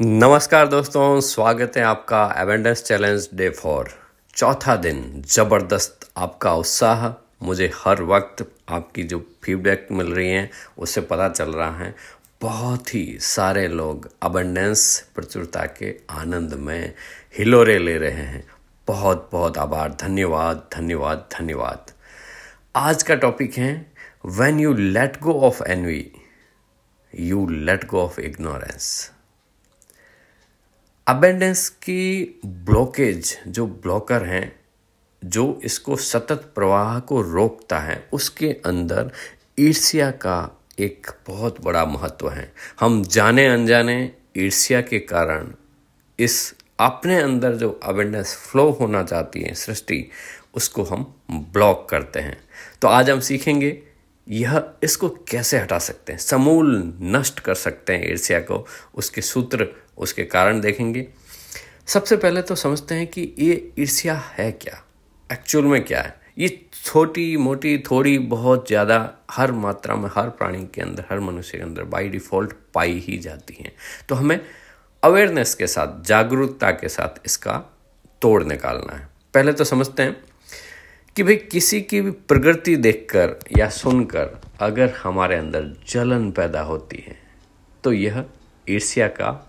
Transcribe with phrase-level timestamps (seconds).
[0.00, 3.88] नमस्कार दोस्तों, स्वागत है आपका एवेंडेंस चैलेंज डे फोर
[4.36, 7.06] चौथा दिन, ज़बरदस्त आपका उत्साह।
[7.42, 11.94] मुझे हर वक्त आपकी जो फीडबैक मिल रही है, उससे पता चल रहा है।
[12.42, 16.94] बहुत ही सारे लोग अबंडेंस प्रचुरता के आनंद में
[17.38, 18.46] हिलोरे ले रहे हैं।
[18.88, 21.92] बहुत बहुत आभार, धन्यवाद धन्यवाद धन्यवाद।
[22.76, 23.74] आज का टॉपिक है
[24.26, 26.10] when you let go of envy
[27.14, 29.10] you let go of ignorance
[31.08, 34.60] abundance की ब्लॉकेज जो ब्लॉकर हैं,
[35.24, 39.10] जो इसको सतत प्रवाह को रोकता है, उसके अंदर
[39.58, 45.52] ईर्ष्या का एक बहुत बड़ा महत्व है। हम जाने अनजाने ईर्ष्या के कारण
[46.18, 50.10] इस अपने अंदर जो अवेंडेंस फ्लो होना चाहती है, सृष्टि,
[50.54, 52.40] उसको हम ब्लॉक करते हैं।
[52.82, 53.82] तो आज हम सीखेंगे
[54.28, 59.68] यह, इसको कैसे हटा सकते हैं। समूल नष्ट कर सकते हैं ईर्ष्या को। उसके सूत्र
[59.98, 61.06] उसके कारण देखेंगे।
[61.86, 64.82] सबसे पहले तो समझते हैं कि ये ईर्ष्या है क्या?
[65.32, 66.16] एक्चुअल में क्या है?
[66.38, 66.48] ये
[66.84, 68.98] छोटी, मोटी, थोड़ी, बहुत ज़्यादा
[69.30, 73.18] हर मात्रा में, हर प्राणी के अंदर, हर मनुष्य के अंदर बाई डिफ़ॉल्ट पाई ही
[73.18, 73.72] जाती हैं।
[74.08, 74.40] तो हमें
[75.02, 77.58] अवेयरनेस के साथ, जागरूकता के साथ इसका
[78.22, 80.16] तोड़ निकालना है। पहले तो समझते हैं
[81.16, 87.04] कि भाई किसी की भी प्रगति देखकर या सुनकर अगर हमारे अंदर जलन पैदा होती
[87.06, 87.16] है
[87.84, 88.24] तो यह
[88.68, 89.47] ईर्ष्या का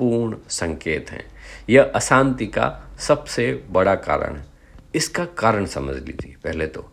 [0.00, 1.24] पूर्ण संकेत हैं।
[1.70, 4.46] यह अशांति का सबसे बड़ा कारण है।
[4.94, 6.92] इसका कारण समझ लीजिए पहले तो।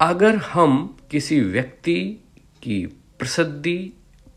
[0.00, 2.24] अगर हम किसी व्यक्ति
[2.62, 2.86] की
[3.18, 3.92] प्रसिद्धि,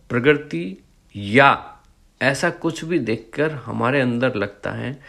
[0.09, 0.77] प्रगति
[1.15, 1.77] या
[2.21, 4.99] ऐसा कुछ भी देखकर हमारे अंदर लगता है,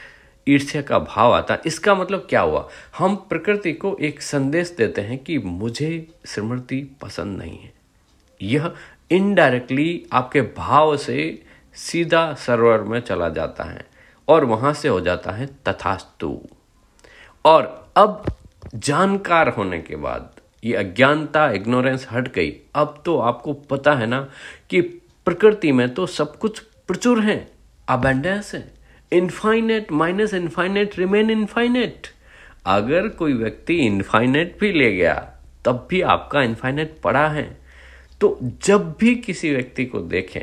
[0.48, 2.69] ईर्ष्या का भाव आता इसका मतलब क्या हुआ?
[2.98, 7.73] हम प्रकृति को एक संदेश देते हैं कि मुझे स्मृति पसंद नहीं है।
[8.42, 8.73] यह
[9.11, 11.45] इनडायरेक्टली आपके भाव से
[11.77, 13.84] सीधा सर्वर में चला जाता है
[14.28, 16.38] और वहाँ से हो जाता है तथास्तु।
[17.44, 18.24] और अब
[18.74, 20.30] जानकार होने के बाद
[20.62, 24.20] ये अज्ञानता इग्नोरेंस हट गई। अब तो आपको पता है ना
[24.70, 24.80] कि
[25.27, 26.58] प्रकृति में तो सब कुछ
[26.89, 27.36] प्रचुर है
[27.89, 28.64] अबेंडेंस है।
[29.12, 32.06] Infinite minus infinite remain infinite
[32.67, 35.14] अगर कोई व्यक्ति इनफाइनेट भी ले गया,
[35.64, 37.45] तब भी आपका इनफाइनेट पड़ा है।
[38.20, 40.42] तो जब भी किसी व्यक्ति को देखें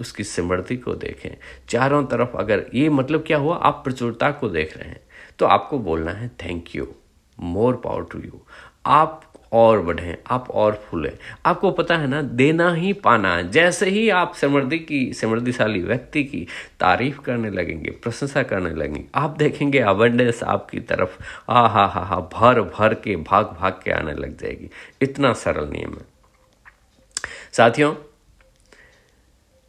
[0.00, 1.30] उसकी समृद्धि को देखें।
[1.68, 5.00] चारों तरफ़ अगर ये मतलब क्या हुआ, आप प्रचुरता को देख रहे हैं।
[5.38, 6.94] तो आपको बोलना है thank you
[7.40, 8.40] more power to you
[8.86, 11.12] आप और बढ़ें, आप और फूलें।
[11.46, 16.46] आपको पता है ना, देना ही पाना जैसे ही आप समृद्धि की समृद्धिशाली व्यक्ति की
[16.80, 21.18] तारीफ़ करने लगेंगे, प्रशंसा करने लगेंगे, आप देखेंगे अवेंडेंस आपकी तरफ़
[21.50, 24.70] आ हा हा हा भर भर के भाग भाग के आने लग जाएगी।
[25.02, 26.06] इतना सरल नियम है।
[27.52, 27.94] साथियों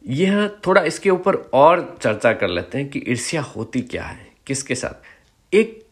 [0.08, 4.74] यह थोड़ा इसके ऊपर और चर्चा कर लेते हैं कि ईर्ष्या होती क्या है, किसके
[4.74, 5.86] साथ। एक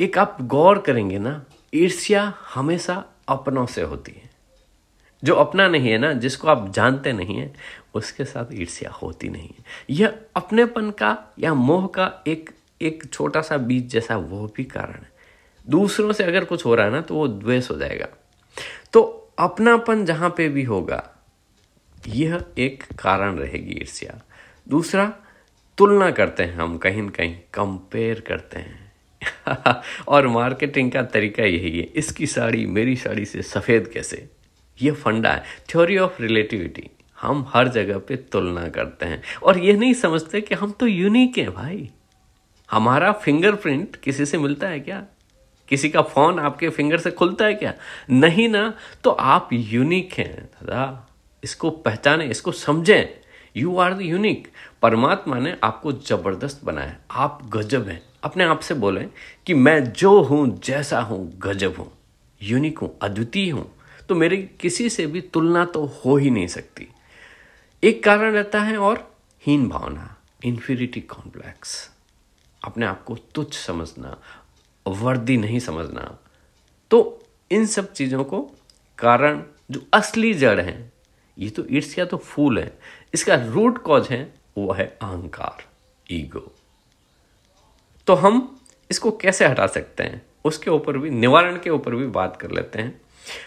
[0.00, 1.44] एक आप गौर करेंगे ना,
[1.74, 4.30] ईर्ष्या हमेशा अपनों से होती है।
[5.24, 7.54] जो अपना नहीं है ना, जिसको आप जानते नहीं है,
[7.94, 12.50] उसके साथ ईर्ष्या होती नहीं है। यह अपनेपन का या मोह का एक
[12.82, 15.12] एक छोटा सा बीज जैसा वो भी कारण है।
[15.68, 18.06] दूसरों से अगर कुछ हो रहा है ना तो वो द्वेष हो जाएगा।
[18.92, 19.02] तो
[19.38, 21.10] अपनापन जहाँ पे भी होगा
[22.08, 24.22] यह एक कारण रहेगी, ईर्ष्या।
[24.68, 25.12] दूसरा,
[25.78, 28.92] तुलना करते हैं हम कहीं न कहीं कंपेयर करते हैं।
[30.08, 34.28] और मार्केटिंग का तरीका यही है, इसकी साड़ी, मेरी साड़ी से सफ़ेद कैसे?
[34.82, 39.72] ये फंडा है। थ्योरी ऑफ़ रिलेटिविटी हम हर जगह पे तुलना करते हैं। और ये
[39.72, 41.90] नहीं समझते कि हम तो यूनिक हैं भाई।
[42.70, 45.06] हमारा फिंगरप्रिंट किसी से मिलता है क्या?
[45.68, 47.74] किसी का फ़ोन आपके फिंगर से खुलता है क्या?
[48.10, 51.10] नहीं ना तो आप यूनिक हैं, दादा।
[51.44, 53.08] इसको पहचानें, इसको समझें।
[53.56, 54.48] यू आर द यूनिक
[54.82, 59.08] परमात्मा ने आपको ज़बरदस्त बनाया आप गजब हैं। अपने आप से बोलें
[59.46, 61.90] कि मैं जो हूँ, जैसा हूँ, गजब हूँ।
[62.40, 63.70] यूनिक हूँ, अद्वितीय हूँ।
[64.08, 66.88] तो मेरी किसी से भी तुलना तो हो ही नहीं सकती।
[67.82, 69.12] एक कारण रहता है और
[69.42, 71.90] हीन भावना इन्फिनिटी कॉम्प्लेक्स
[72.62, 74.16] अपने आप को तुच्छ समझना,
[74.86, 76.18] वर्दी नहीं समझना।
[76.90, 78.40] तो इन सब चीज़ों को
[78.98, 80.92] कारण जो असली जड़ हैं
[81.38, 82.78] ये तो ईर्ष्या तो फूल है।
[83.14, 85.64] इसका रूट कॉज है, वो है अहंकार
[86.10, 86.52] ईगो
[88.06, 88.60] तो हम
[88.90, 90.22] इसको कैसे हटा सकते हैं?
[90.44, 93.00] उसके ऊपर भी, निवारण के ऊपर भी बात कर लेते हैं।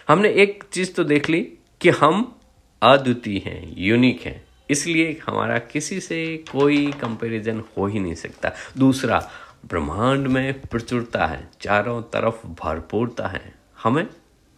[0.08, 1.40] हमने एक चीज़ तो देख ली
[1.80, 2.38] कि हम
[2.82, 9.30] अद्वितीय हैं यूनिक हैं। इसलिए हमारा किसी से कोई कंपैरिजन हो ही नहीं सकता। दूसरा,
[9.66, 14.06] ब्रह्मांड में प्रचुरता है, चारों तरफ़ भरपूरता है। हमें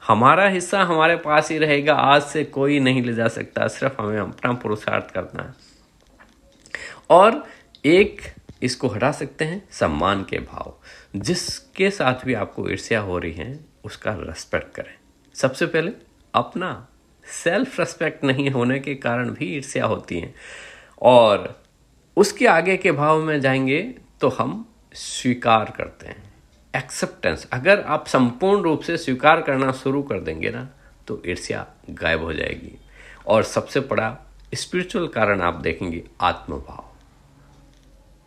[0.06, 4.20] हमारा हिस्सा हमारे पास ही रहेगा, आज से कोई नहीं ले जा सकता, सिर्फ़ हमें
[4.20, 5.54] अपना पुरुषार्थ करना है।
[7.10, 7.46] और
[7.84, 8.20] एक
[8.62, 10.74] इसको हटा सकते हैं, सम्मान के भाव।
[11.16, 14.94] जिसके साथ भी आपको ईर्ष्या हो रही है, उसका रेस्पेक्ट करें।
[15.34, 15.92] सबसे पहले
[16.34, 16.88] अपना
[17.44, 20.34] सेल्फ रेस्पेक्ट नहीं होने के कारण भी ईर्ष्या होती है।
[21.02, 21.62] और
[22.16, 26.29] उसके आगे के भाव में जाएँगे तो हम स्वीकार करते हैं।
[26.74, 30.68] एक्सेप्टेंस अगर आप संपूर्ण रूप से स्वीकार करना शुरू कर देंगे ना
[31.08, 32.76] तो ईर्ष्या गायब हो जाएगी।
[33.26, 34.16] और सबसे बड़ा
[34.54, 36.84] स्पिरिचुअल कारण आप देखेंगे, आत्मभाव।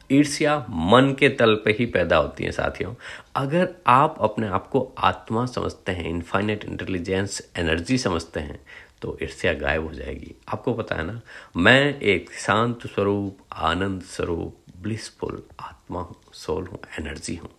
[0.10, 2.94] ईर्ष्या मन के तल पे ही पैदा होती है, साथियों।
[3.36, 8.60] अगर आप अपने आप को आत्मा समझते हैं इनफाइनेट इंटेलिजेंस एनर्जी समझते हैं
[9.02, 11.20] तो ईर्ष्या गायब हो जाएगी। आपको पता है ना,
[11.58, 17.50] मैं एक शांत स्वरूप, आनंद स्वरूप ब्लिसफुल आत्मा हूँ सोल हूँ एनर्जी हूँ।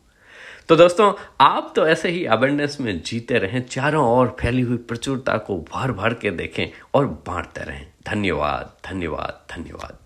[0.68, 5.36] तो दोस्तों, आप तो ऐसे ही अबेंडेंस में जीते रहें, चारों ओर फैली हुई प्रचुरता
[5.36, 9.98] को भर भर के देखें और बांटते रहें। धन्यवाद धन्यवाद धन्यवाद।